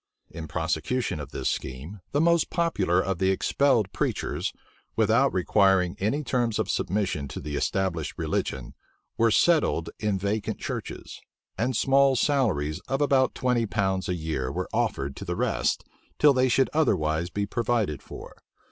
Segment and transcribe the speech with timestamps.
[0.31, 4.51] In prosecution of this scheme, the most popular of the expelled preachers,
[4.95, 8.73] without requiring any terms of submission to the established religion,
[9.15, 11.21] were settled in vacant churches;
[11.55, 15.83] and small salaries of about twenty pounds a year were offered to the rest,
[16.17, 18.37] till they should otherwise be provided for.